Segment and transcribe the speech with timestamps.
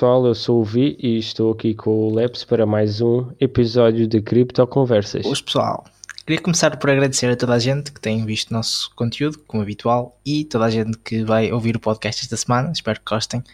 [0.00, 4.06] Pessoal, eu sou o Vi e estou aqui com o Leps para mais um episódio
[4.06, 5.24] de Cripto Conversas.
[5.24, 5.84] Boas pessoal,
[6.24, 10.18] queria começar por agradecer a toda a gente que tem visto nosso conteúdo, como habitual,
[10.24, 13.44] e toda a gente que vai ouvir o podcast esta semana, espero que gostem.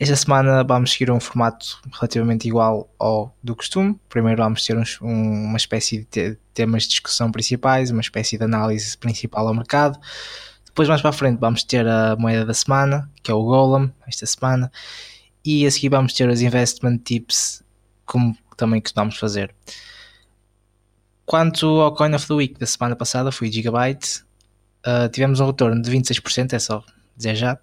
[0.00, 4.00] Esta semana vamos seguir um formato relativamente igual ao do costume.
[4.08, 8.44] Primeiro vamos ter uns, um, uma espécie de temas de discussão principais, uma espécie de
[8.44, 10.00] análise principal ao mercado.
[10.64, 13.92] Depois mais para a frente vamos ter a moeda da semana, que é o Golem,
[14.06, 14.72] esta semana.
[15.44, 17.62] E a seguir vamos ter os investment tips,
[18.04, 19.54] como também costumamos fazer.
[21.24, 24.22] Quanto ao Coin of the Week da semana passada, foi Gigabyte.
[24.86, 26.82] Uh, tivemos um retorno de 26%, é só
[27.16, 27.58] dizer já.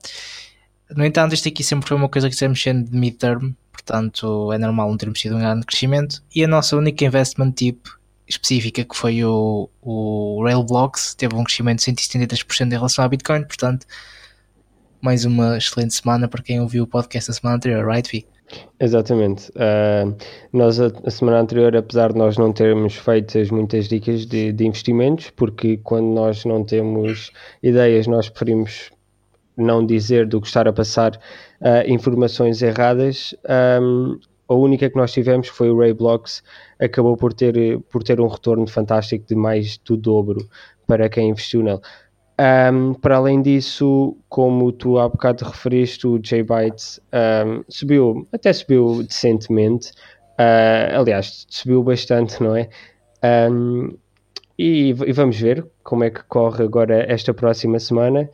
[0.95, 4.57] No entanto, isto aqui sempre foi uma coisa que estamos mexendo de midterm, portanto é
[4.57, 6.23] normal não termos tido um grande crescimento.
[6.33, 7.87] E a nossa única investment tip
[8.27, 13.43] específica, que foi o, o Railblocks, teve um crescimento de 173% em relação ao Bitcoin,
[13.43, 13.85] portanto,
[15.01, 18.25] mais uma excelente semana para quem ouviu o podcast da semana anterior, right, Vi?
[18.79, 19.49] Exatamente.
[19.51, 20.15] Uh,
[20.53, 24.65] nós, a, a, semana anterior, apesar de nós não termos feito muitas dicas de, de
[24.65, 27.31] investimentos, porque quando nós não temos
[27.63, 28.91] ideias, nós preferimos
[29.57, 33.33] não dizer do que estar a passar uh, informações erradas.
[33.81, 36.43] Um, a única que nós tivemos foi o Ray Blocks,
[36.79, 40.47] acabou por ter, por ter um retorno fantástico de mais do dobro
[40.85, 41.79] para quem investiu nele.
[42.37, 49.03] Um, para além disso, como tu há bocado referiste, o J-Byte um, subiu, até subiu
[49.03, 49.91] decentemente,
[50.37, 52.69] uh, aliás, subiu bastante, não é?
[53.49, 53.97] Um,
[54.59, 58.29] e, e, vamos ver como é que corre agora esta próxima semana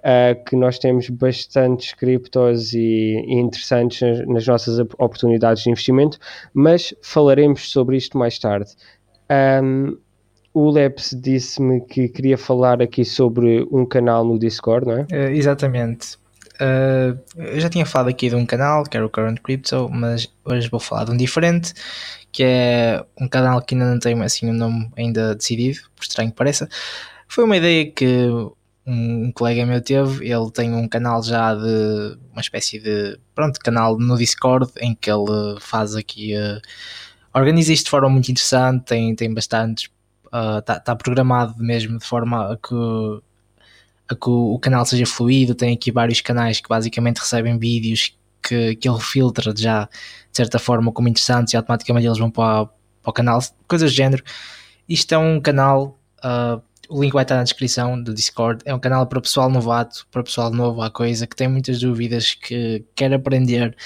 [0.00, 2.78] uh, que nós temos bastantes criptos e,
[3.26, 6.18] e interessantes nas, nas, nossas oportunidades de investimento,
[6.52, 8.70] mas falaremos sobre isto mais tarde.
[9.62, 9.96] Um,
[10.54, 15.02] o Leps disse-me que queria falar aqui sobre um canal no Discord, não é?
[15.02, 16.16] Uh, exatamente.
[16.54, 20.32] Uh, eu já tinha falado aqui de um canal que era o Current Crypto, mas
[20.44, 21.74] hoje vou falar de um diferente,
[22.30, 26.30] que é um canal que ainda não tem assim um nome ainda decidido, por estranho
[26.30, 26.68] que pareça.
[27.26, 28.28] Foi uma ideia que
[28.86, 33.98] um, colega meu teve, ele tem um canal já de uma espécie de pronto, canal
[33.98, 36.60] no Discord em que ele faz aqui uh,
[37.34, 39.88] organiza isto de forma muito interessante, tem, tem bastantes
[40.58, 42.74] está uh, tá programado mesmo de forma a que,
[44.08, 48.16] a que o, o, canal seja fluido, tem aqui vários canais que basicamente recebem vídeos
[48.42, 52.66] que, que ele filtra já de certa forma como interessantes e automaticamente eles vão para,
[52.66, 54.22] para o canal, coisas do género.
[54.88, 58.62] Isto é um canal uh, o link vai estar na descrição do Discord.
[58.64, 62.34] É um canal para pessoal novato, para pessoal novo à coisa, que tem muitas dúvidas,
[62.34, 63.76] que quer aprender,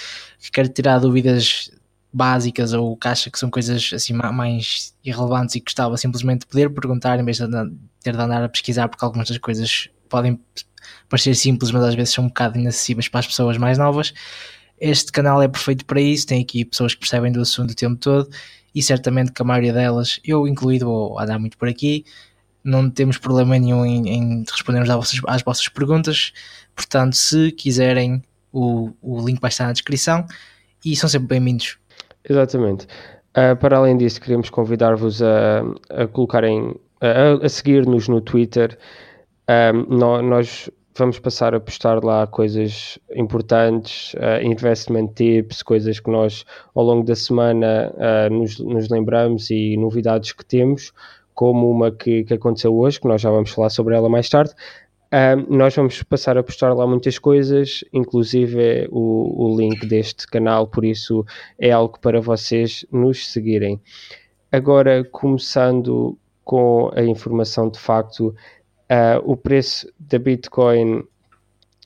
[0.41, 1.71] que quer tirar dúvidas
[2.13, 6.71] básicas ou que acha que são coisas assim mais irrelevantes e gostava simplesmente de poder
[6.71, 7.47] perguntar em vez de
[8.01, 10.41] ter de andar a pesquisar, porque algumas das coisas podem
[11.09, 14.13] parecer simples, mas às vezes são um bocado inacessíveis para as pessoas mais novas.
[14.81, 17.97] Este canal é perfeito para isso, tem aqui pessoas que percebem do assunto o tempo
[17.97, 18.29] todo
[18.75, 22.05] e certamente que a maioria delas, eu incluído, vou andar muito por aqui,
[22.63, 26.33] não temos problema nenhum em, em respondermos às vossas, às vossas, perguntas.
[26.75, 30.27] Portanto, se quiserem, o, o link vai estar na descrição
[30.85, 31.79] e são sempre bem-vindos.
[32.29, 32.87] Exatamente.
[33.37, 38.79] Uh, para além disso, queremos convidar-vos a, a colocarem, a, a seguir-nos no Twitter.
[39.49, 46.01] Um, ah, nós, nós vamos passar a postar lá coisas importantes, uh, investment tips, coisas
[46.01, 50.93] que nós ao longo da semana uh, nos, nos, lembramos e novidades que temos
[51.35, 54.53] como uma que, que aconteceu hoje, que nós já vamos falar sobre ela mais tarde.
[55.11, 60.67] Um, nós vamos passar a postar lá muitas coisas, inclusive o, o link deste canal,
[60.67, 61.25] por isso
[61.59, 63.81] é algo para vocês nos seguirem.
[64.53, 71.05] Agora, começando com a informação de facto, uh, o preço da Bitcoin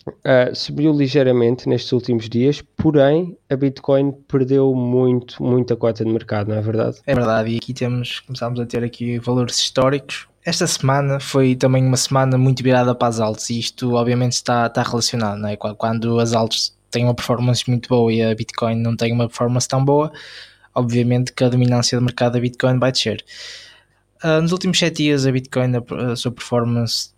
[0.07, 6.49] Uh, subiu ligeiramente nestes últimos dias, porém a Bitcoin perdeu muito, muita cota de mercado,
[6.49, 6.99] não é verdade?
[7.06, 10.26] É verdade, e aqui temos, começámos a ter aqui valores históricos.
[10.44, 14.67] Esta semana foi também uma semana muito virada para as altas e isto obviamente está,
[14.67, 15.56] está relacionado, não é?
[15.56, 19.69] Quando as altas têm uma performance muito boa e a Bitcoin não tem uma performance
[19.69, 20.11] tão boa,
[20.75, 23.25] obviamente que a dominância do mercado da Bitcoin vai descer.
[24.25, 27.11] Uh, nos últimos 7 dias a Bitcoin, a, a sua performance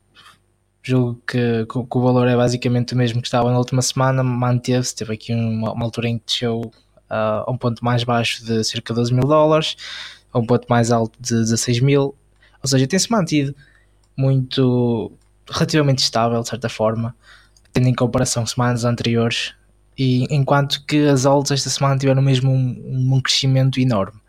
[0.84, 5.14] julgo que, o valor é basicamente o mesmo que estava na última semana, manteve-se, teve
[5.14, 8.92] aqui uma, uma, altura em que desceu uh, a um ponto mais baixo de cerca
[8.92, 9.76] de 12 mil dólares,
[10.30, 12.14] a um ponto mais alto de 16 mil,
[12.62, 13.56] ou seja, tem-se mantido
[14.14, 15.10] muito
[15.50, 17.16] relativamente estável de certa forma,
[17.72, 19.54] tendo em comparação com semanas anteriores,
[19.96, 24.20] e enquanto que as altas esta semana tiveram mesmo um, um crescimento enorme,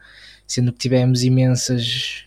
[0.47, 2.23] sendo que tivemos imensas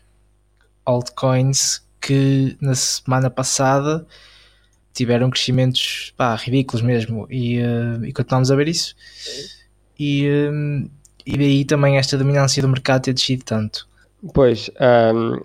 [0.84, 4.06] altcoins que na semana passada
[4.92, 8.94] tiveram crescimentos pá, ridículos mesmo e, uh, e continuamos a ver isso.
[9.98, 10.90] E, uh,
[11.24, 13.86] e daí também esta dominância do mercado ter descido tanto.
[14.34, 14.70] Pois,
[15.14, 15.40] um,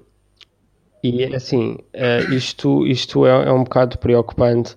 [1.04, 4.76] e assim, uh, isto, isto é, é, um bocado preocupante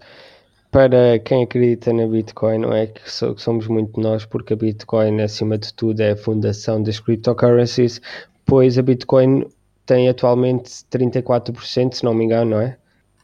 [0.71, 2.89] para quem acredita na Bitcoin, não é?
[2.89, 6.83] Que, so, que somos muito nós, porque a Bitcoin, acima de tudo, é a fundação
[6.83, 8.01] das cryptocurrencies,
[8.45, 9.47] pois a Bitcoin
[9.87, 12.77] tem atualmente 34%, se não me engano, não é?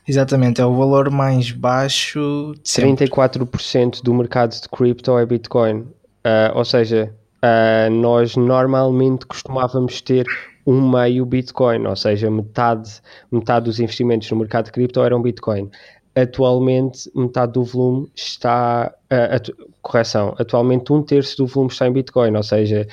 [0.06, 2.54] Exatamente, é o valor mais baixo.
[2.56, 5.80] De 34% do mercado de cripto é Bitcoin.
[5.80, 7.14] Uh, ou seja,
[7.44, 10.26] uh, nós normalmente costumávamos ter
[10.66, 13.00] um meio Bitcoin, ou seja, metade,
[13.30, 15.70] metade dos investimentos no mercado de cripto eram Bitcoin.
[16.14, 18.92] Atualmente, metade do volume está.
[19.12, 22.86] Uh, atu correção, atualmente um terço do volume está em Bitcoin, ou seja,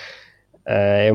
[0.65, 1.11] é,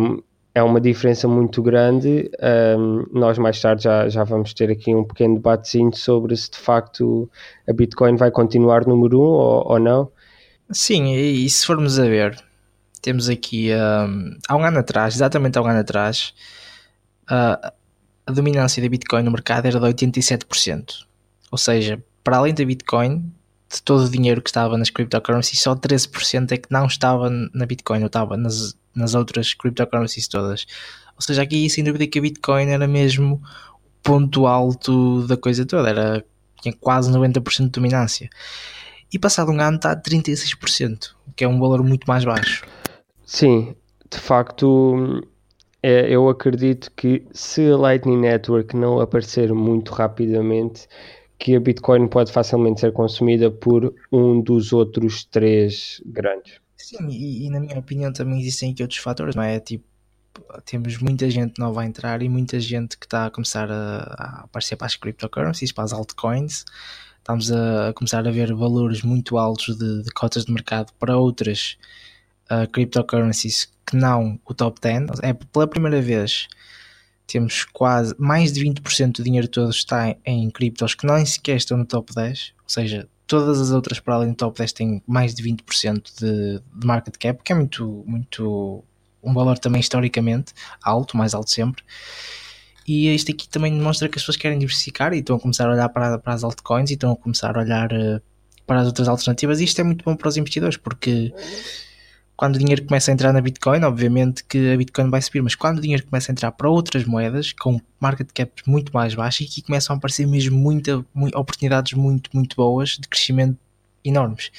[0.55, 2.31] é uma diferença muito grande.
[2.79, 6.59] Um, nós mais tarde já, já vamos ter aqui um pequeno debatezinho sobre se de
[6.59, 7.29] facto
[7.69, 10.11] a Bitcoin vai continuar número um ou, ou não.
[10.71, 12.43] Sim, e, e, se formos a ver,
[13.03, 16.33] temos aqui um, há um ano atrás, exatamente há um ano atrás,
[17.25, 17.73] uh,
[18.27, 21.05] a dominância da Bitcoin no mercado era de 87%.
[21.51, 23.31] Ou seja, para além da Bitcoin,
[23.71, 27.67] de todo o dinheiro que estava nas cryptocurrencies, só 13% é que não estava na
[27.67, 30.67] Bitcoin, ou estava nas, nas outras cryptocurrencies todas.
[31.17, 33.41] Ou seja, aqui sem dúvida que a Bitcoin era mesmo
[33.85, 36.25] o ponto alto da coisa toda, era,
[36.61, 38.29] tinha quase 90% de dominância.
[39.13, 42.65] E passado um ano está a 36%, o que é um valor muito mais baixo.
[43.25, 43.75] Sim,
[44.11, 45.23] de facto,
[45.83, 50.89] é, eu acredito que se a Lightning Network não aparecer muito rapidamente,
[51.39, 56.64] que a Bitcoin pode facilmente ser consumida por um dos outros três grandes.
[56.85, 59.59] Sim, e, e, na minha opinião também existem aqui outros fatores, não é?
[59.59, 59.87] Tipo,
[60.67, 64.41] temos muita gente nova a entrar e muita gente que está a começar a, a
[64.45, 66.67] aparecer para as cryptocurrencies, para as altcoins.
[67.19, 71.17] Estamos a, a começar a ver valores muito altos de, de cotas de mercado para
[71.17, 71.79] outras
[72.51, 75.21] uh, cryptocurrencies que não o top 10.
[75.23, 76.49] É pela primeira vez
[77.27, 81.79] temos quase mais de 20% do dinheiro todo está em criptos que nem sequer estão
[81.79, 85.35] no top 10, ou seja, todas as outras para além do top 10 têm mais
[85.35, 88.85] de 20% de, de market cap, que é muito, muito
[89.23, 91.83] um valor também historicamente alto, mais alto sempre.
[92.87, 95.73] E isto aqui também demonstra que as pessoas querem diversificar e estão a começar a
[95.73, 98.21] olhar para, para as altcoins e estão a começar a olhar uh,
[98.67, 99.61] para as outras alternativas.
[99.61, 101.33] E isto é muito bom para os investidores porque
[102.37, 105.55] quando o dinheiro começa a entrar na Bitcoin, obviamente que a Bitcoin vai subir, mas
[105.55, 109.47] quando o dinheiro começa a entrar para outras moedas com market caps muito mais baixos,
[109.47, 113.57] aqui começam a aparecer mesmo muita, muito, oportunidades muito, muito boas de crescimento
[114.05, 114.51] enormes.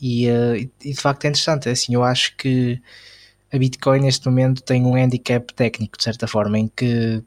[0.00, 2.80] E, uh, e, de facto é interessante, é assim, eu acho que
[3.52, 7.22] a Bitcoin neste momento tem um handicap técnico, de certa forma, em que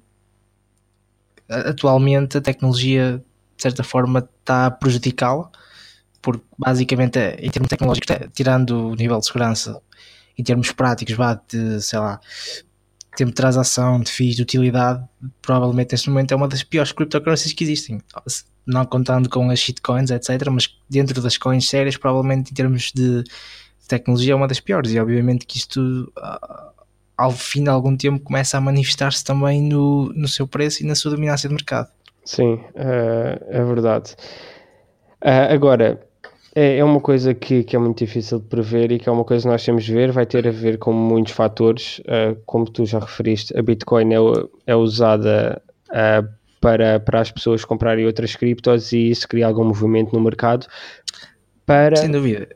[1.50, 3.22] atualmente a tecnologia,
[3.58, 5.52] de certa forma, está a prejudicá-la
[6.22, 9.82] porque basicamente em termos tecnológicos, tirando o nível de segurança,
[10.38, 12.20] em termos práticos, vá de, sei lá,
[13.16, 15.04] tempo de transação, de FIIs, de utilidade,
[15.42, 18.02] provavelmente neste momento é uma das piores cryptocurrencies que existem.
[18.66, 20.48] Não contando com as shitcoins, etc.
[20.50, 23.24] Mas dentro das coins sérias, provavelmente em termos de
[23.88, 24.92] tecnologia é uma das piores.
[24.92, 26.72] E obviamente que isto, ah,
[27.18, 30.96] ao fim de algum tempo, começa a manifestar-se também no, no seu preço e na
[30.96, 31.90] sua dominância de mercado.
[32.24, 34.16] Sim, é, é verdade.
[35.24, 36.02] Uh, agora,
[36.54, 39.24] é, é uma coisa que, que é muito difícil de prever e que é uma
[39.24, 42.66] coisa que nós temos de ver, vai ter a ver com muitos fatores, uh, como
[42.70, 44.18] tu já referiste, a Bitcoin é,
[44.68, 46.28] é usada uh,
[46.60, 50.68] para, para as pessoas comprarem outras criptos e isso cria algum movimento no mercado.
[51.66, 52.48] Para, Sem dúvida.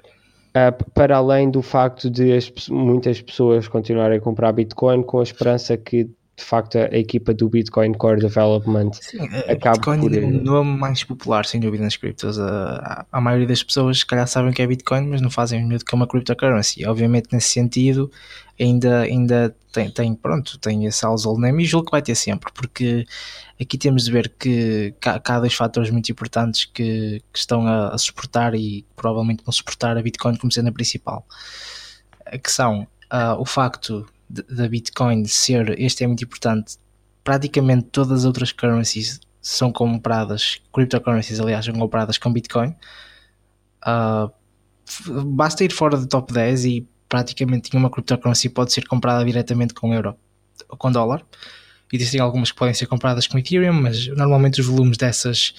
[0.49, 5.23] Uh, para além do facto de as, muitas pessoas continuarem a comprar Bitcoin com a
[5.23, 10.13] esperança que de facto a, equipa do Bitcoin Core Development Sim, acaba Bitcoin por...
[10.13, 12.39] é o nome mais popular, sem dúvida, nas criptos.
[12.39, 15.79] A, a, maioria das pessoas, se calhar, sabem que é Bitcoin, mas não fazem o
[15.79, 16.85] que é uma cryptocurrency.
[16.85, 18.11] Obviamente, nesse sentido,
[18.59, 22.51] ainda, ainda tem, tem, pronto, tem esse household name e julgo que vai ter sempre,
[22.53, 23.05] porque
[23.59, 27.89] aqui temos de ver que, que há dois fatores muito importantes que, que estão a,
[27.89, 31.25] a, suportar e provavelmente vão suportar a Bitcoin como sendo a principal,
[32.43, 36.77] que são uh, o facto da Bitcoin ser, este é muito importante,
[37.23, 42.75] praticamente todas as outras currencies são compradas, cryptocurrencies aliás, são compradas com Bitcoin.
[43.85, 44.31] Uh,
[45.25, 49.93] basta ir fora do top 10 e praticamente nenhuma cryptocurrency pode ser comprada diretamente com
[49.93, 50.15] euro
[50.69, 51.23] ou com dólar.
[51.93, 55.53] Existem algumas que podem ser compradas com Ethereum, mas normalmente os volumes dessas,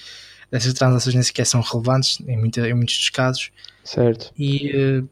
[0.51, 3.51] dessas transações nem sequer são relevantes em, muita, em muitos dos casos.
[3.83, 4.31] Certo.
[4.37, 5.09] E uh,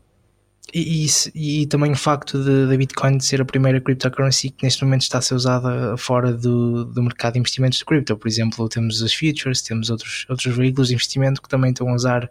[0.73, 5.03] e, e, e, também o facto da Bitcoin ser a primeira cryptocurrency que neste momento
[5.03, 8.17] está a ser usada fora do, do mercado de investimentos de cripto.
[8.17, 11.93] Por exemplo, temos as futures, temos outros, outros veículos de investimento que também estão a
[11.93, 12.29] usar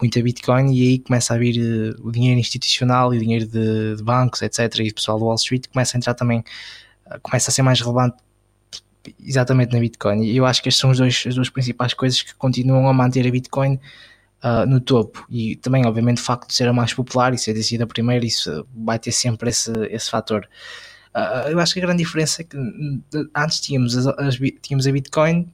[0.00, 3.96] muita Bitcoin e aí começa a vir uh, o dinheiro institucional e o dinheiro de,
[3.96, 4.60] de, bancos, etc.
[4.80, 6.40] E o pessoal do Wall Street começa a entrar também,
[7.06, 8.16] uh, começa a ser mais relevante
[9.24, 10.24] exatamente na Bitcoin.
[10.24, 12.92] E eu acho que estas são as, dois, as duas principais coisas que continuam a
[12.92, 13.78] manter a Bitcoin
[14.42, 15.26] uh, no topo.
[15.30, 18.66] E também, obviamente, o facto de ser a mais popular e ser decidida primeiro, isso
[18.74, 20.48] vai ter sempre esse, esse fator.
[21.14, 22.56] Uh, eu acho que a grande diferença é que
[23.34, 25.48] antes tínhamos, as, as, tínhamos a Bitcoin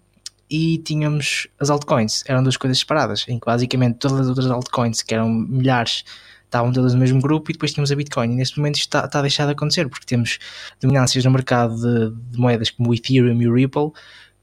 [0.50, 5.02] e tínhamos as altcoins, eram duas coisas separadas, em que basicamente todas as outras altcoins,
[5.02, 6.04] que eram milhares,
[6.44, 8.32] estavam todas no mesmo grupo e depois tínhamos a Bitcoin.
[8.32, 10.38] E neste momento isto está, está a deixar de acontecer porque temos
[10.80, 13.90] dominâncias no mercado de, de moedas como o Ethereum e o Ripple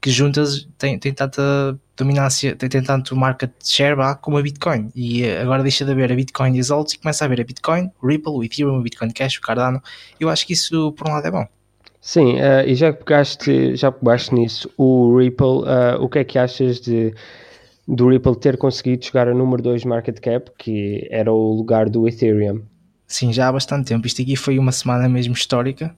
[0.02, 4.90] que juntas têm, têm tanta dominância, têm, têm tanto market share como a Bitcoin.
[4.96, 7.40] E eh, agora deixa de haver a Bitcoin e as altos e começa a haver
[7.40, 9.80] a Bitcoin, o Ripple, o Ethereum, o Bitcoin Cash, o Cardano.
[10.18, 11.46] Eu acho que isso, por um lado, é bom.
[12.00, 16.24] Sim, uh, e já que pegaste, já pegaste nisso, o Ripple, uh, o que é
[16.24, 17.14] que achas de,
[17.86, 22.08] do Ripple ter conseguido chegar a número 2 market cap, que era o lugar do
[22.08, 22.62] Ethereum?
[23.06, 24.04] Sim, já há bastante tempo.
[24.04, 25.96] Isto aqui foi uma semana mesmo histórica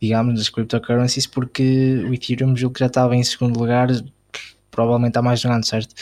[0.00, 3.88] digamos, das cryptocurrencies, porque o Ethereum julgo que já estava em segundo lugar,
[4.70, 5.94] provavelmente há mais de um ano, certo?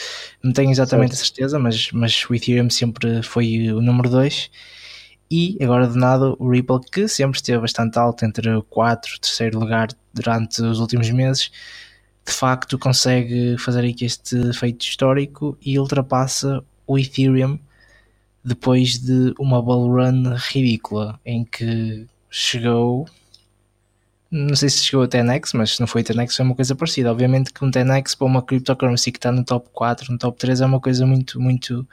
[0.43, 1.21] Não tenho exatamente certo.
[1.21, 4.49] a certeza, mas, mas o Ethereum sempre foi o número 2.
[5.31, 9.15] E agora de nada o Ripple, que sempre esteve bastante alto, entre o 4 e
[9.15, 11.51] o terceiro lugar durante os últimos meses,
[12.25, 17.59] de facto consegue fazer aqui este feito histórico e ultrapassa o Ethereum
[18.43, 23.07] depois de uma bull run ridícula em que chegou
[24.31, 27.11] não sei se chegou a 10x, mas se não foi 10x foi uma coisa parecida.
[27.11, 30.61] Obviamente que um 10x para uma cryptocurrency que está no top 4, no top 3
[30.61, 31.87] é uma coisa muito, muito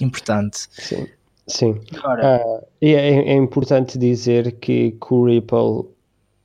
[0.00, 0.66] importante.
[0.70, 1.06] Sim,
[1.46, 1.80] sim.
[1.96, 5.90] Agora, uh, é, é, importante dizer que, que o Ripple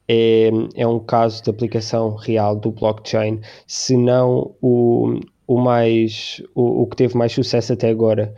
[0.07, 6.83] é, é um caso de aplicação real do blockchain, se não o, o, mais, o,
[6.83, 8.33] o que teve mais sucesso até agora.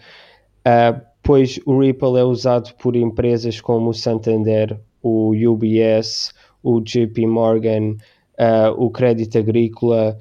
[0.68, 6.34] Uh, pois o Ripple é usado por empresas como o Santander, o UBS,
[6.64, 7.96] o JP Morgan,
[8.40, 10.18] uh, o Crédito Agrícola,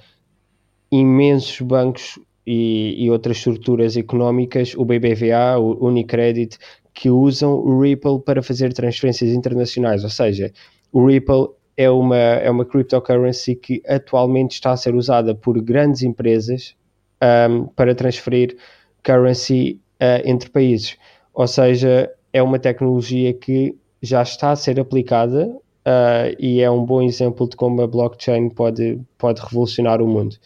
[0.91, 6.59] imensos bancos e, e, outras estruturas económicas, o BBVA, o Unicredit,
[6.93, 10.03] que usam o Ripple para fazer transferências internacionais.
[10.03, 10.53] Ou seja,
[10.93, 16.03] o Ripple é uma, é uma cryptocurrency que atualmente está a ser usada por grandes
[16.03, 16.75] empresas
[17.23, 18.57] um, para transferir
[19.03, 20.97] currency uh, entre países.
[21.33, 25.51] Ou seja, é uma tecnologia que já está a ser aplicada
[25.87, 30.37] uh, e é um bom exemplo de como a blockchain pode, pode revolucionar o mundo.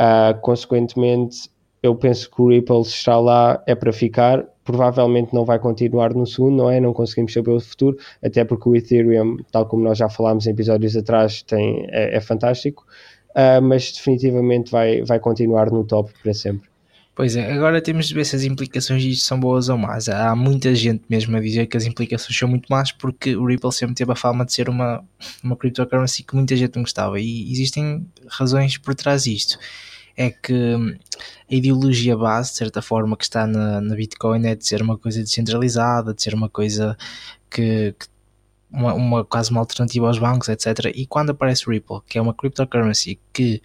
[0.00, 1.50] Uh, consequentemente,
[1.82, 6.26] eu penso que o Ripple está lá é para ficar, provavelmente não vai continuar no
[6.26, 6.80] segundo, não é?
[6.80, 10.50] Não conseguimos saber o futuro, até porque o Ethereum, tal como nós já falámos em
[10.50, 12.84] episódios atrás, tem, é, é fantástico,
[13.30, 16.68] uh, mas definitivamente vai, vai continuar no top para sempre.
[17.16, 20.06] Pois é, agora temos de ver se as implicações disto são boas ou más.
[20.06, 23.72] Há muita gente mesmo a dizer que as implicações são muito más porque o Ripple
[23.72, 25.02] sempre teve a fama de ser uma,
[25.42, 29.58] uma cryptocurrency que muita gente não gostava e existem razões por trás disto.
[30.14, 30.76] É que
[31.50, 34.98] a ideologia base, de certa forma, que está na, na Bitcoin é de ser uma
[34.98, 36.98] coisa descentralizada, de ser uma coisa
[37.48, 38.06] que, que
[38.70, 40.92] uma, uma quase uma alternativa aos bancos, etc.
[40.94, 43.62] E quando aparece o Ripple, que é uma cryptocurrency que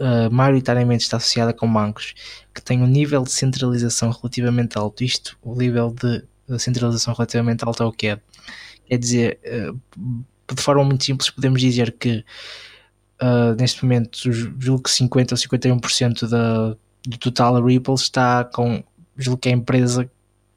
[0.00, 2.14] uh, maioritariamente está associada com bancos
[2.54, 5.04] que têm um nível de centralização relativamente alto.
[5.04, 6.24] Isto, o nível de
[6.58, 8.20] centralização relativamente alto é o que é.
[8.86, 9.80] Quer dizer, uh,
[10.54, 12.24] de forma muito simples, podemos dizer que
[13.22, 18.82] uh, neste momento, julgo que 50 ou 51% da, do total Ripple está com,
[19.16, 20.10] julgo que é a empresa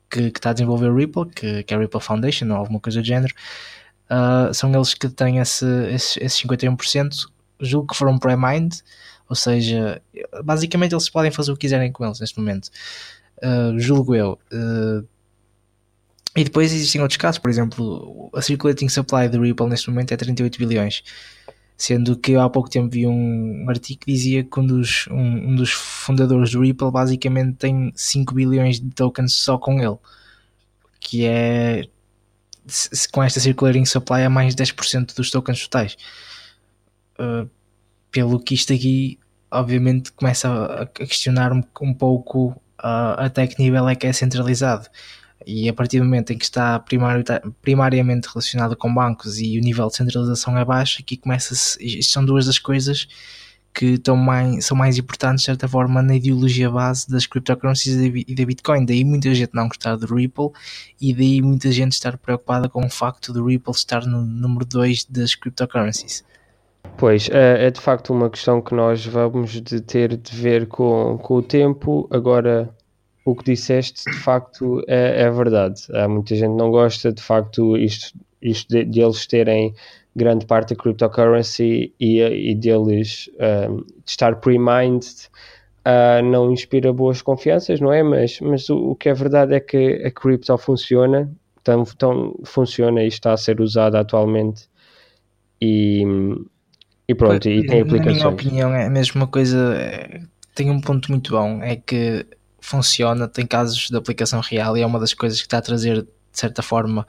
[0.10, 2.80] que, que está a desenvolver o Ripple, que, que é a Ripple Foundation ou alguma
[2.80, 3.34] coisa do género.
[4.10, 7.28] Uh, são eles que têm esse, esse, esse 51%.
[7.60, 8.84] Julgo que foram pré-mined
[9.28, 10.02] ou seja,
[10.44, 12.70] basicamente eles podem fazer o que quiserem com eles neste momento.
[13.38, 14.40] Uh, julgo eu.
[14.52, 15.08] Uh,
[16.36, 20.18] e depois existem outros casos, por exemplo, a circulating supply do Ripple neste momento é
[20.18, 21.04] 38 bilhões.
[21.78, 25.50] Sendo que eu há pouco tempo vi um artigo que dizia que um dos, um,
[25.50, 29.98] um dos fundadores do Ripple basicamente tem 5 bilhões de tokens só com ele.
[31.00, 31.84] Que é
[33.12, 35.96] com esta circulating supply é mais de 10% dos tokens totais.
[37.20, 37.50] Uh,
[38.16, 39.20] pelo que isto aqui
[39.52, 44.88] obviamente começa a questionar um, um pouco uh, até que nível é que é centralizado
[45.46, 46.82] e a partir do momento em que está
[47.62, 52.26] primariamente relacionado com bancos e o nível de centralização é baixo, aqui começa-se, isto são
[52.26, 53.06] duas das coisas
[53.74, 57.96] que estão mais, são mais importantes, de certa forma, na ideologia base das cryptocurrencies
[58.26, 58.86] e da Bitcoin.
[58.86, 60.52] Daí muita gente não gostar do Ripple
[61.00, 65.06] e daí muita gente estar preocupada com o facto do Ripple estar no número 2
[65.10, 66.24] das cryptocurrencies.
[66.98, 71.18] Pois, é, é, de facto uma questão que nós vamos de ter de ver com,
[71.22, 72.08] com o tempo.
[72.10, 72.74] Agora,
[73.26, 75.82] o que disseste, de facto, é, é verdade.
[75.94, 79.74] Há muita gente não gosta, de facto, isto, isto de, de eles terem
[80.16, 83.30] grande parte da cryptocurrency e, e deles
[83.70, 85.06] um, de estar pre-mined
[85.86, 88.02] uh, não inspira boas confianças, não é?
[88.02, 91.30] Mas, mas o, o, que é verdade é que a cripto funciona,
[91.62, 94.70] tão, tão, funciona e está a ser usada atualmente
[95.62, 96.04] e,
[97.08, 98.06] e pronto, e tem aplicações.
[98.06, 100.22] Na minha opinião é a mesma coisa, é,
[100.54, 102.26] tem um ponto muito bom, é que
[102.60, 106.02] funciona, tem casos de aplicação real e é uma das coisas que está a trazer,
[106.02, 107.06] de certa forma,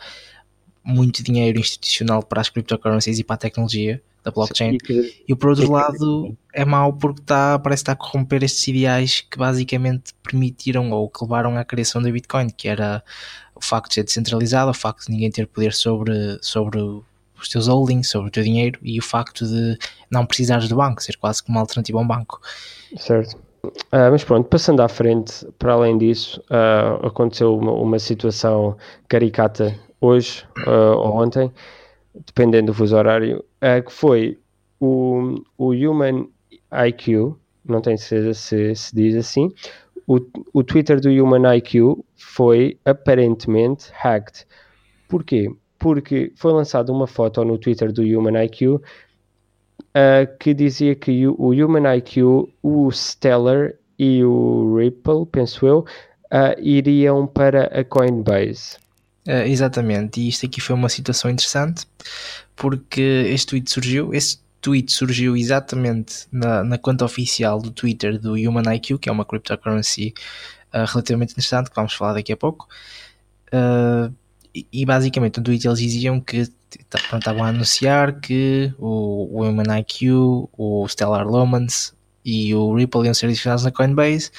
[0.85, 4.77] muito dinheiro institucional para as cryptocurrencies e para a tecnologia da blockchain.
[4.89, 9.21] E, e por outro lado é mau porque está, parece estar a corromper estes ideais
[9.21, 13.03] que basicamente permitiram ou que levaram à criação da Bitcoin, que era
[13.55, 16.81] o facto de ser descentralizado, o facto de ninguém ter poder sobre, sobre
[17.41, 19.79] os teus holdings, sobre o teu dinheiro e o facto de
[20.11, 22.41] não precisares do banco, ser quase como uma alternativa a um banco.
[22.97, 23.37] Certo.
[23.65, 28.77] Uh, mas pronto, passando à frente, para além disso, uh, aconteceu uma, uma situação
[29.09, 31.53] caricata hoje uh, ou ontem,
[32.15, 33.45] dependendo do fuso horário,
[33.85, 34.39] que foi
[34.81, 36.29] o, o Human
[36.89, 39.53] IQ, não tenho certeza se, se diz assim,
[40.07, 40.19] o,
[40.53, 44.47] o Twitter do Human IQ foi aparentemente hacked.
[45.09, 45.51] Porquê?
[45.79, 48.81] Porque foi lançada uma foto no Twitter do Human IQ
[49.97, 55.79] uh, que dizia que o, o Human IQ, o Stellar e o Ripple, penso eu,
[55.81, 58.77] uh, iriam para a Coinbase.
[59.27, 61.85] Uh, exatamente, e isto aqui foi uma situação interessante
[62.55, 68.35] porque este tweet surgiu, este tweet surgiu exatamente na, na conta oficial do Twitter do
[68.35, 70.15] Human IQ, que é uma cryptocurrency
[70.73, 72.69] uh, relativamente interessante, que vamos falar daqui a pouco.
[73.49, 74.15] Uh,
[74.57, 76.49] e, e, basicamente no tweet eles diziam que
[77.19, 83.27] estavam a anunciar que o, Human IQ, o Stellar Lomans e o Ripple iam ser
[83.27, 84.31] adicionados na Coinbase.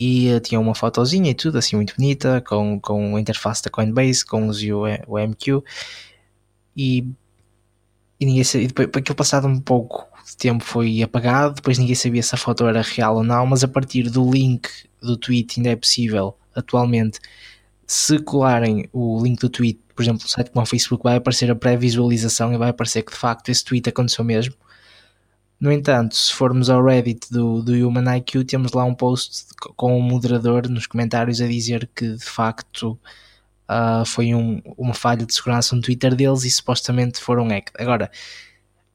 [0.00, 4.24] E tinha uma fotozinha e tudo assim muito bonita com, com a interface da Coinbase
[4.24, 5.62] com os MQ
[6.74, 7.06] e,
[8.18, 12.22] e ninguém sabia, depois aquilo passado um pouco de tempo foi apagado, depois ninguém sabia
[12.22, 14.68] se a foto era real ou não, mas a partir do link
[15.00, 17.20] do tweet ainda é possível atualmente
[17.86, 21.50] se colarem o link do tweet, por exemplo, no site como o Facebook vai aparecer
[21.50, 24.54] a pré-visualização e vai aparecer que de facto esse tweet aconteceu mesmo
[25.62, 29.44] no entanto, se formos ao Reddit do, do Human IQ, temos lá um post
[29.76, 32.98] com um moderador nos comentários a dizer que de facto
[33.70, 37.74] uh, foi um, uma falha de segurança no Twitter deles e supostamente foram hacked.
[37.78, 38.10] Agora,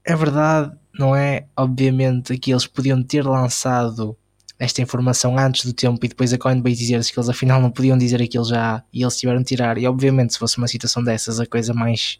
[0.03, 1.45] é verdade, não é?
[1.55, 4.17] Obviamente que eles podiam ter lançado
[4.59, 7.97] esta informação antes do tempo e depois a Coinbase dizer-se que eles afinal não podiam
[7.97, 9.77] dizer aquilo já e eles tiveram de tirar.
[9.77, 12.17] E obviamente, se fosse uma situação dessas, a coisa mais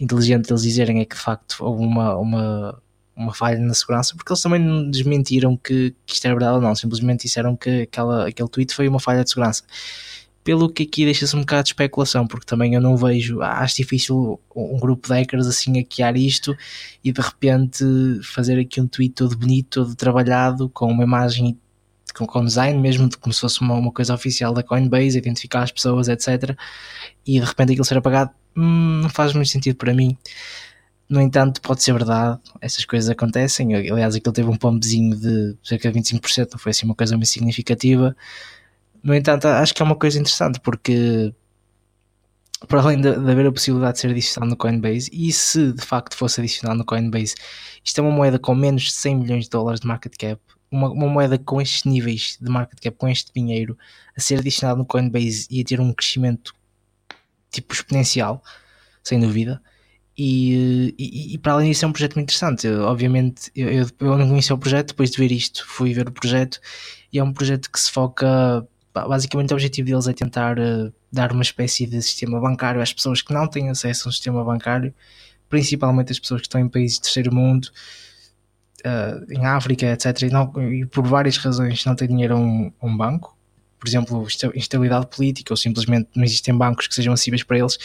[0.00, 2.82] inteligente deles dizerem é que de facto houve uma, uma
[3.14, 6.62] uma falha na segurança, porque eles também não desmentiram que, que isto era verdade ou
[6.62, 9.64] não, simplesmente disseram que aquela, aquele tweet foi uma falha de segurança.
[10.44, 14.40] Pelo que aqui deixa-se um bocado de especulação, porque também eu não vejo, acho difícil
[14.54, 16.56] um grupo de hackers assim hackear isto
[17.04, 17.84] e de repente
[18.24, 21.56] fazer aqui um tweet todo bonito, todo trabalhado, com uma imagem
[22.12, 25.72] com, com design mesmo, como se fosse uma, uma coisa oficial da Coinbase, identificar as
[25.72, 26.56] pessoas, etc.
[27.26, 30.16] E de repente aquilo ser apagado, hum, não faz muito sentido para mim.
[31.08, 33.74] No entanto, pode ser verdade, essas coisas acontecem.
[33.74, 37.28] Aliás, aquilo teve um pombezinho de cerca de 25%, não foi assim uma coisa muito
[37.28, 38.16] significativa.
[39.02, 41.34] No entanto, acho que é uma coisa interessante porque,
[42.68, 45.82] para além de, de haver a possibilidade de ser adicionado no Coinbase, e se de
[45.84, 47.34] facto fosse adicionado no Coinbase,
[47.84, 50.90] isto é uma moeda com menos de 100 milhões de dólares de market cap, uma,
[50.90, 53.76] uma moeda com estes níveis de market cap, com este dinheiro,
[54.16, 56.54] a ser adicionado no Coinbase e a ter um crescimento
[57.50, 58.42] tipo exponencial,
[59.02, 59.60] sem dúvida.
[60.16, 62.66] E, e, e, para além disso é um projeto muito interessante.
[62.66, 66.12] Eu, obviamente eu, eu, não conhecia o projeto, depois de ver isto fui ver o
[66.12, 66.60] projeto
[67.12, 71.32] e é um projeto que se foca basicamente o objetivo deles é tentar uh, dar
[71.32, 74.94] uma espécie de sistema bancário às pessoas que não têm acesso a um sistema bancário,
[75.48, 77.68] principalmente as pessoas que estão em países de terceiro mundo,
[78.84, 80.22] uh, em África, etc.
[80.22, 83.36] E, não, e, por várias razões não têm dinheiro a um, um banco
[83.82, 87.76] por exemplo, instabilidade política ou simplesmente não existem bancos que sejam acessíveis para eles.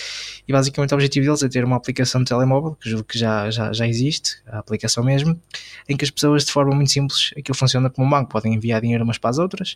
[0.48, 3.50] E basicamente o objetivo deles é ter uma aplicação de telemóvel, que julgo que já,
[3.50, 5.42] já, já existe, a aplicação mesmo,
[5.90, 8.80] em que as pessoas de forma muito simples, aquilo funciona como um banco, podem enviar
[8.80, 9.76] dinheiro umas para as outras,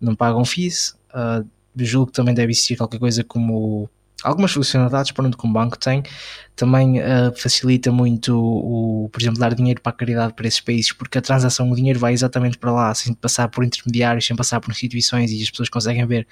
[0.00, 0.96] não pagam fees.
[1.10, 3.90] Uh, julgo que também deve existir qualquer coisa como
[4.22, 6.02] algumas funcionalidades para onde um banco tem,
[6.56, 10.92] também uh, facilita muito o, por exemplo, dar dinheiro para a caridade para esses países,
[10.92, 14.60] porque a transação, o dinheiro vai exatamente para lá, sem passar por intermediários, sem passar
[14.60, 16.26] por instituições e as pessoas conseguem ver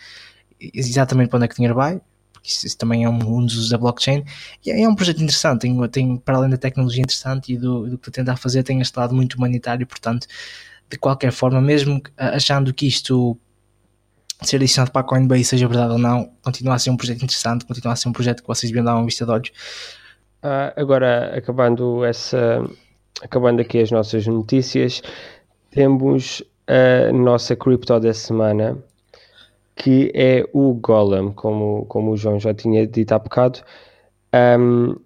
[0.60, 2.00] exatamente para onde é que o dinheiro vai.
[2.42, 4.24] Isso, isso também é um, um, dos usos da blockchain
[4.64, 5.62] e é, é um projeto interessante.
[5.62, 8.96] Tem, tem, para além da tecnologia interessante e do, do que tentar fazer, tem este
[8.96, 9.86] lado muito humanitário.
[9.86, 10.26] Portanto,
[10.88, 13.38] de qualquer forma, mesmo achando que isto
[14.42, 17.64] ser adicionado para a Coinbase, seja verdade ou não, continua a ser um projeto interessante,
[17.64, 19.48] continua a ser um projeto que vocês deviam dar uma vista de olhos.
[20.42, 22.62] Uh, agora, acabando essa,
[23.22, 25.02] acabando aqui as nossas notícias,
[25.70, 28.76] temos a nossa cripto da semana,
[29.74, 33.60] que é o Golem, como, como o João já tinha dito há bocado.
[34.34, 34.96] Um,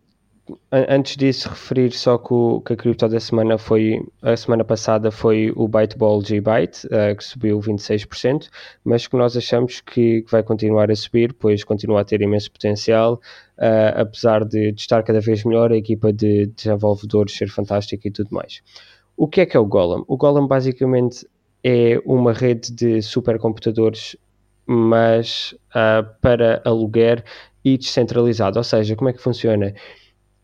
[0.70, 5.10] antes disso, referir só que, o, que a cripto da semana foi, a semana passada
[5.10, 8.48] foi o Byteball G-Byte, uh, que subiu 26%,
[8.84, 12.50] mas que nós achamos que, que, vai continuar a subir, pois continua a ter imenso
[12.50, 13.14] potencial,
[13.58, 18.10] uh, apesar de, de, estar cada vez melhor, a equipa de desenvolvedores ser fantástica e
[18.10, 18.62] tudo mais.
[19.16, 20.04] O que é que é o Golem?
[20.08, 21.26] O Golem basicamente
[21.62, 24.16] é uma rede de supercomputadores,
[24.66, 27.24] mas uh, para aluguer
[27.64, 29.74] e descentralizado, ou seja, como é que funciona?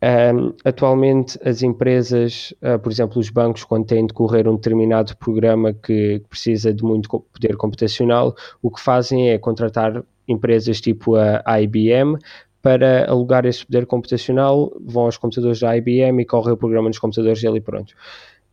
[0.06, 5.16] Um, atualmente, as empresas, uh, por exemplo, os bancos, quando têm de correr um determinado
[5.16, 11.60] programa que, precisa de muito poder computacional, o que fazem é contratar empresas tipo a
[11.60, 12.18] IBM
[12.62, 16.98] para alugar esse poder computacional, vão aos computadores da IBM e correm o programa nos
[16.98, 17.94] computadores dele e pronto.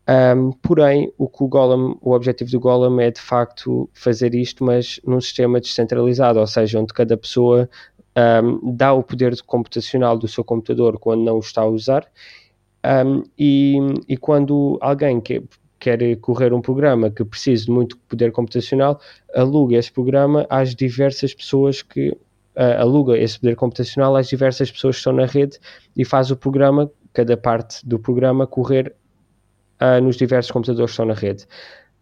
[0.07, 4.63] Um, porém, o que o Golem, o objetivo do Golem é de facto fazer isto,
[4.63, 7.69] mas num sistema descentralizado, ou seja, onde cada pessoa
[8.15, 12.07] um, dá o poder computacional do seu computador quando não o está a usar
[12.85, 13.77] um, e,
[14.09, 15.41] e, quando alguém quer,
[15.79, 18.99] quer correr um programa que precise de muito poder computacional,
[19.33, 24.95] aluga esse programa às diversas pessoas que uh, aluga esse poder computacional às diversas pessoas
[24.95, 25.57] que estão na rede
[25.95, 28.93] e faz o programa, cada parte do programa, correr
[29.81, 31.45] uh, nos diversos computadores que estão na rede.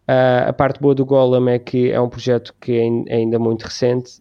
[0.08, 2.72] Uh, a parte boa do Golem é que é um projeto que
[3.08, 4.20] é ainda muito recente,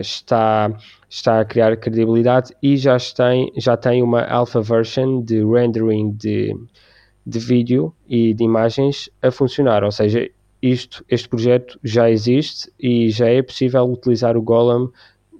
[0.00, 0.70] está,
[1.08, 6.54] está a criar credibilidade e já tem, já tem uma alpha version de rendering de,
[7.26, 10.28] de vídeo e de imagens a funcionar, ou seja,
[10.60, 14.88] isto, este projeto já existe e já é possível utilizar o Golem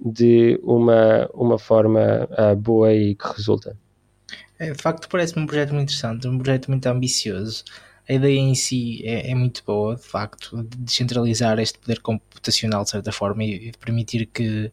[0.03, 3.77] de uma, uma forma uh, boa e que resulta.
[4.57, 7.63] É, de facto, parece-me um projeto muito interessante, um projeto muito ambicioso
[8.09, 12.83] a ideia em si é, é, muito boa, de facto, de descentralizar este poder computacional
[12.83, 14.71] de certa forma e, de permitir que,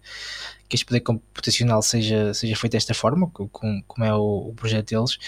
[0.69, 4.91] que este poder computacional seja, seja feito desta forma, como, como é o, o, projeto
[4.91, 5.19] deles.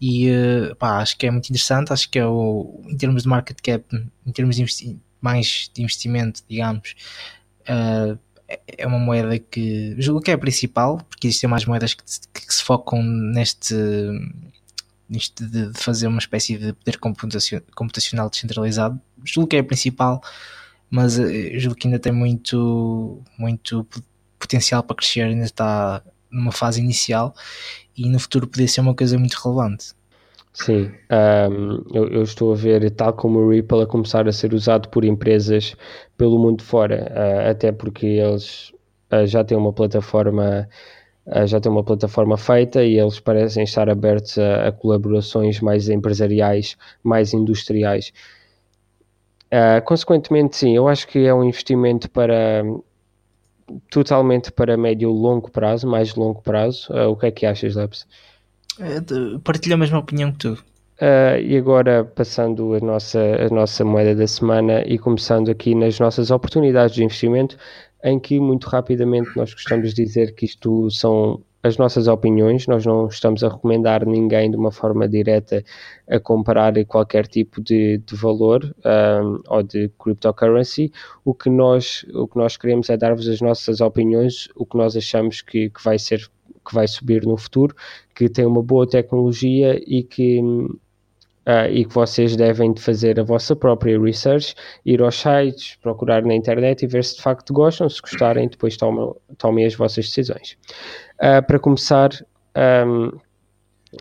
[0.00, 3.28] E eh, pá, acho que é muito interessante, acho que é o, em termos de
[3.28, 3.84] market cap,
[4.26, 6.94] em termos de mais de investimento, digamos,
[7.62, 8.18] uh,
[8.66, 12.02] é uma moeda que julgo que é a principal, porque existem mais moedas que,
[12.34, 13.74] que, que se focam neste
[15.08, 20.22] isto de, fazer uma espécie de poder computacional descentralizado, julgo que é a principal,
[20.90, 23.86] mas eh, julgo que ainda tem muito, muito
[24.42, 27.34] potencial para crescer, ainda está numa fase inicial
[27.96, 29.94] e no futuro poderia ser uma coisa muito relevante.
[30.54, 30.90] Sim,
[31.50, 34.88] um, eu, eu, estou a ver, tal como o Ripple, a começar a ser usado
[34.90, 35.74] por empresas
[36.16, 38.70] pelo mundo fora, uh, até porque eles
[39.10, 40.68] uh, já têm uma plataforma
[41.26, 45.88] uh, já tem uma plataforma feita e eles parecem estar abertos a, a colaborações mais
[45.88, 48.12] empresariais, mais industriais.
[49.84, 52.64] Consequentemente, sim, eu acho que é um investimento para
[53.90, 56.92] totalmente para médio e longo prazo, mais longo prazo.
[56.92, 58.06] Uh, o que é que achas, Labs?
[59.44, 60.52] Partilho a mesma opinião que tu.
[60.54, 65.98] Uh, e agora passando a nossa, a nossa moeda da semana e começando aqui nas
[65.98, 67.56] nossas oportunidades de investimento,
[68.04, 72.84] em que muito rapidamente nós gostamos de dizer que isto são as nossas opiniões, nós
[72.84, 75.62] não estamos a recomendar ninguém de uma forma direta
[76.08, 80.92] a comparar qualquer tipo de, de valor um, ou de cryptocurrency.
[81.24, 84.96] O que, nós, o que nós queremos é dar-vos as nossas opiniões, o que nós
[84.96, 86.28] achamos que, que vai ser
[86.64, 87.74] que vai subir no futuro,
[88.14, 90.40] que tem uma boa tecnologia e que
[91.44, 94.54] Uh, e que vocês devem de fazer a vossa própria research,
[94.86, 98.76] ir aos sites, procurar na internet e ver se de facto gostam, se gostarem, depois
[98.76, 100.56] tomem, tomem as vossas decisões.
[101.14, 102.10] Uh, para começar,
[102.86, 103.10] um,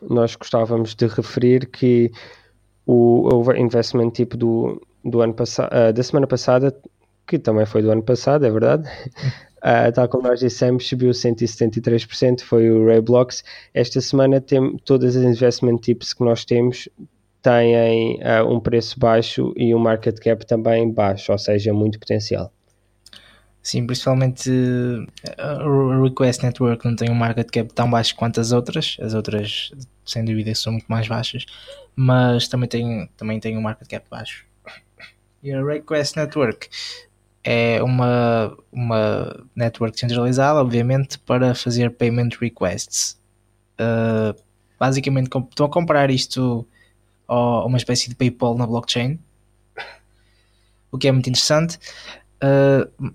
[0.08, 2.12] nós gostávamos de referir que
[2.86, 6.76] o investment tipo do, do ano uh, da semana passada,
[7.28, 8.88] que também foi do ano passado, é verdade,
[9.64, 13.44] Uh, tal como nós dissemos, subiu 173%, foi o Ray Blocks.
[13.76, 16.90] Esta semana tem todas as investment tips que nós temos
[17.42, 22.52] têm uh, um preço baixo e um market cap também baixo, ou seja, muito potencial.
[23.64, 24.50] Sim, principalmente
[25.38, 28.98] a Request Network não tem um market cap tão baixo quanto as outras.
[29.00, 29.72] As outras,
[30.04, 31.46] sem dúvida, são muito mais baixas,
[31.96, 34.46] mas também tem, também tem um market cap baixo.
[35.44, 36.70] E a Request Network
[37.44, 43.20] é uma, uma network centralizada, obviamente, para fazer payment requests.
[43.80, 44.40] Uh,
[44.80, 46.68] basicamente, estão a comparar isto
[47.34, 49.20] a uma espécie de PayPal na blockchain,
[50.91, 51.80] o que é muito interessante.
[52.44, 53.13] Uh,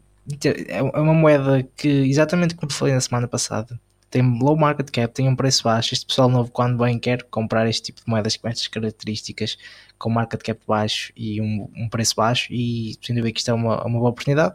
[0.69, 3.79] é uma moeda que, exatamente como falei na semana passada,
[4.11, 5.93] tem low market cap, tem um preço baixo.
[5.93, 9.59] Este pessoal novo, quando bem quer comprar este tipo de moedas com estas características,
[9.99, 13.55] com market cap baixo e um, um preço baixo, e sem dúvida que isto é
[13.55, 14.55] uma, uma boa oportunidade.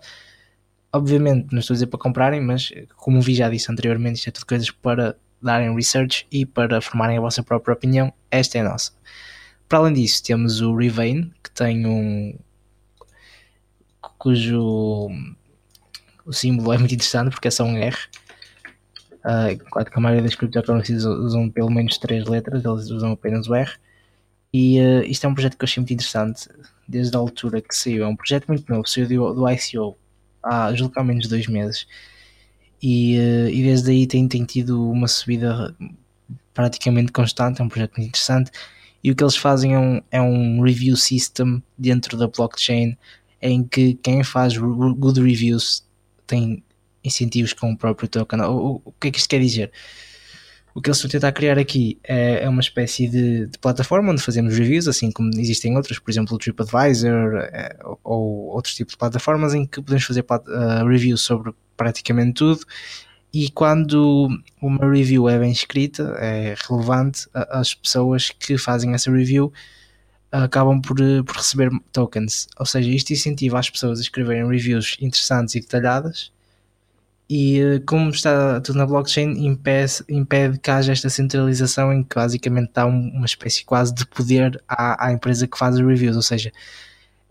[0.91, 4.31] Obviamente, não estou a dizer para comprarem, mas como vi já disse anteriormente, isto é
[4.31, 8.13] tudo coisas para darem research e para formarem a vossa própria opinião.
[8.29, 8.91] Esta é a nossa.
[9.71, 12.37] Para além disso, temos o Revain, que tem um.
[14.17, 15.07] cujo
[16.25, 17.95] o símbolo é muito interessante porque é só um R.
[19.23, 23.47] Uh, enquanto que a maioria das cryptocurrencies usam pelo menos três letras, eles usam apenas
[23.47, 23.71] o R.
[24.53, 26.49] E uh, isto é um projeto que eu achei muito interessante
[26.85, 28.03] desde a altura que saiu.
[28.03, 29.97] É um projeto muito novo, saiu do, do ICO
[30.43, 31.87] há julgo há menos de dois meses.
[32.83, 35.73] E, uh, e desde aí tem, tem tido uma subida
[36.53, 37.61] praticamente constante.
[37.61, 38.51] É um projeto muito interessante.
[39.03, 42.95] E o que eles fazem é um, é um review system dentro da blockchain
[43.41, 45.83] em que quem faz good reviews
[46.27, 46.63] tem
[47.03, 48.41] incentivos com o próprio token.
[48.41, 49.71] O, o, que é que isto quer dizer?
[50.73, 54.11] O que eles estão a tentar criar aqui é, é uma espécie de, de, plataforma
[54.11, 58.75] onde fazemos reviews, assim como existem outras, por exemplo, o TripAdvisor é, ou, ou outros
[58.75, 62.61] tipos de plataformas em que podemos fazer uh, reviews sobre praticamente tudo.
[63.33, 64.27] E quando
[64.61, 69.53] uma review é bem escrita, é relevante, as pessoas que fazem essa review
[70.31, 72.47] acabam por, por receber tokens.
[72.57, 76.31] Ou seja, isto incentiva as pessoas a escreverem reviews interessantes e detalhadas.
[77.29, 82.15] E eh, como está tudo na blockchain, impede, impede que haja esta centralização em que
[82.15, 86.17] basicamente dá uma espécie quase de poder à, à empresa que faz as reviews.
[86.17, 86.51] Ou seja,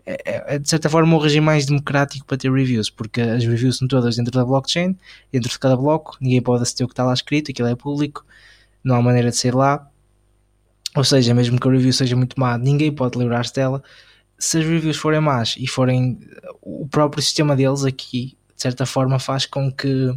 [0.05, 3.77] é, é, de certa forma um regime mais democrático para ter reviews, porque as reviews
[3.77, 4.97] são todas dentro da blockchain,
[5.31, 8.25] dentro de cada bloco, ninguém pode aceder o que está lá escrito, aquilo é público,
[8.83, 9.91] não há maneira de sair lá
[10.95, 13.81] ou seja, mesmo que a review seja muito má, ninguém pode livrar-se dela.
[14.37, 16.19] Se as reviews forem más e forem
[16.61, 20.11] o próprio sistema deles aqui, de certa forma, faz com que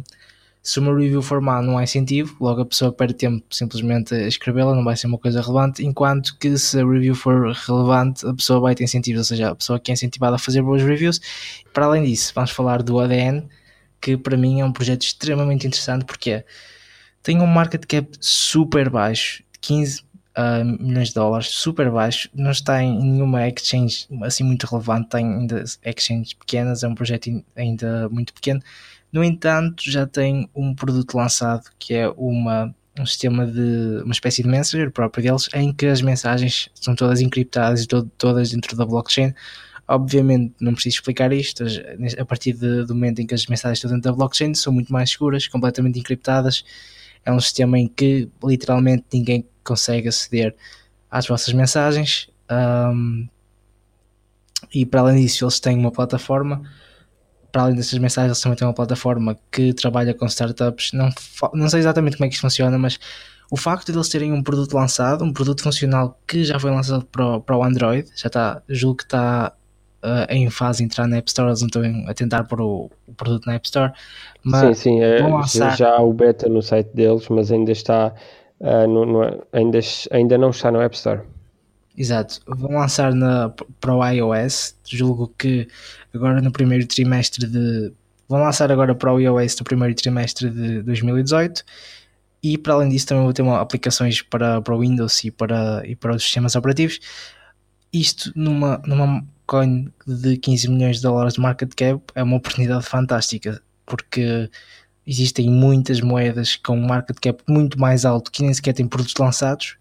[0.65, 4.27] se uma review for má não há incentivo, logo a pessoa perde tempo simplesmente a
[4.27, 8.33] escrevê-la, não vai ser uma coisa relevante, enquanto que se a review for relevante, a
[8.33, 11.21] pessoa vai ter incentivos, ou seja, a pessoa que é incentivada a fazer boas reviews.
[11.71, 13.47] Para além disso, vamos falar do ADN,
[14.01, 16.43] que para mim é um projeto extremamente interessante porque
[17.21, 22.81] tem um market cap super baixo, 15 uh, milhões de dólares, super baixo, não está
[22.81, 28.33] em nenhuma exchange assim muito relevante, tem ainda exchanges pequenas, é um projeto ainda muito
[28.33, 28.61] pequeno.
[29.15, 34.43] No entanto, já tem um produto lançado que é uma, um sistema de uma espécie
[34.43, 38.75] de messenger próprio deles, em que as mensagens são todas encriptadas e to todas dentro
[38.75, 39.33] da blockchain.
[39.87, 41.63] Obviamente, não preciso explicar isto,
[42.19, 44.91] a partir de, do momento em que as mensagens estão dentro da blockchain, são muito
[44.91, 46.65] mais seguras, completamente encriptadas.
[47.23, 50.53] É um sistema em que literalmente ninguém consegue aceder
[51.09, 52.27] às vossas mensagens.
[52.51, 53.29] Um,
[54.73, 56.63] e para além disso, eles têm uma plataforma.
[57.55, 60.91] Para além dessas mensagens, eles também têm uma plataforma que trabalha com startups.
[60.91, 61.09] Não,
[61.53, 62.99] não sei exatamente como é que isto funciona, mas
[63.49, 67.05] o facto de eles terem um produto lançado, um produto funcional que já foi lançado
[67.05, 69.53] para o, para o Android, já está, julgo que está
[70.03, 72.91] uh, em fase de entrar na App Store, eles não estão a tentar pôr o,
[73.07, 73.93] o, produto na App Store.
[74.43, 75.77] Mas sim, sim, é, lançar...
[75.77, 78.13] já há o beta no site deles, mas ainda está
[78.59, 79.79] uh, no, no, ainda,
[80.11, 81.21] ainda não está no App Store.
[81.97, 85.67] Exato, vão lançar na, para o iOS, julgo que
[86.13, 87.93] agora no primeiro trimestre de.
[88.27, 91.63] Vão lançar agora para o iOS no primeiro trimestre de 2018
[92.43, 95.81] e para além disso também vou ter uma, aplicações para, para o Windows e para,
[95.83, 96.99] e para os sistemas operativos.
[97.93, 102.85] Isto numa, numa coin de 15 milhões de dólares de market cap é uma oportunidade
[102.85, 104.49] fantástica porque
[105.07, 109.77] existem muitas moedas com market cap muito mais alto que nem sequer têm produtos lançados.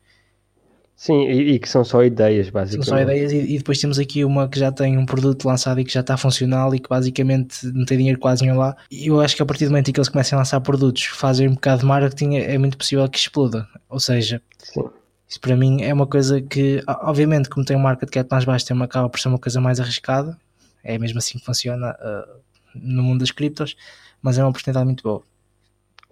[0.96, 2.88] Sim, e, e que são só ideias, basicamente.
[2.88, 5.80] São só ideias, e, e, depois temos aqui uma que já tem um produto lançado
[5.80, 8.76] e que já está funcional e que basicamente não tem dinheiro quase nenhum lá.
[8.90, 11.04] E eu acho que a partir do momento em que eles começam a lançar produtos,
[11.04, 13.66] fazem um bocado de marketing, é, é muito possível que exploda.
[13.88, 14.84] Ou seja, Sim.
[15.28, 18.66] isso para mim é uma coisa que, obviamente, como tem um market cap mais baixo,
[18.66, 20.38] tem uma, acaba por ser uma coisa mais arriscada.
[20.82, 22.40] É mesmo assim que funciona uh,
[22.74, 23.76] no mundo das criptos
[24.24, 25.22] mas é uma oportunidade muito boa.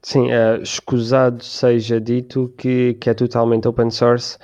[0.03, 4.37] Sim, é, escusado seja dito que, que é totalmente open source.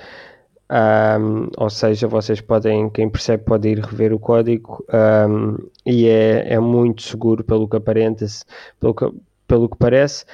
[0.71, 4.85] Um, ou seja, vocês podem, quem percebe pode ir rever o código
[5.27, 8.25] um, e é, é muito seguro pelo que aparenta
[8.79, 9.11] pelo que,
[9.47, 10.25] pelo que parece.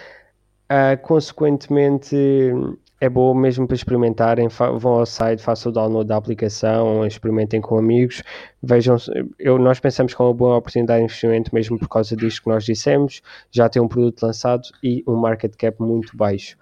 [0.66, 2.16] Uh, consequentemente,
[3.00, 4.50] é bom mesmo para experimentarem.
[4.50, 8.22] Vão ao site, façam o download da aplicação, experimentem com amigos.
[8.62, 8.98] Vejam,
[9.40, 12.50] eu, nós pensamos que é uma boa oportunidade de investimento, mesmo por causa disto que
[12.50, 13.22] nós dissemos.
[13.52, 16.58] Já tem um produto lançado e um market cap muito baixo.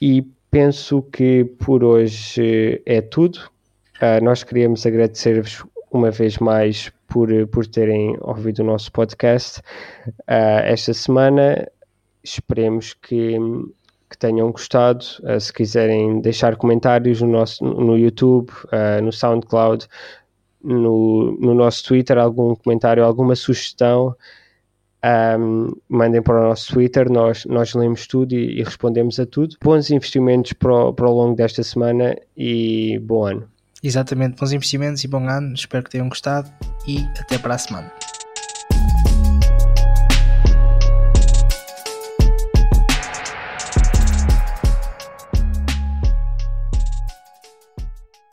[0.00, 3.38] E penso que por hoje é tudo.
[4.00, 10.62] Uh, nós queríamos agradecer-vos uma vez mais por, por terem ouvido o nosso podcast uh,
[10.64, 11.68] esta semana.
[12.22, 13.36] Esperemos que
[14.10, 15.04] que tenham gostado.
[15.22, 18.50] Uh, se quiserem deixar comentários no, nosso, no YouTube,
[19.02, 19.86] no SoundCloud,
[20.64, 24.16] no, no nosso Twitter, algum comentário, alguma sugestão,
[25.38, 29.56] um, mandem para o nosso Twitter, nós, nós lemos tudo e, e respondemos a tudo.
[29.62, 33.48] Bons investimentos para o, para o longo desta semana e bom ano.
[33.82, 35.54] Exatamente, bons investimentos e bom ano.
[35.54, 36.50] Espero que tenham gostado
[36.86, 37.92] e até para a semana.